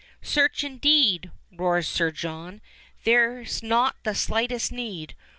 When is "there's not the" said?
3.03-4.15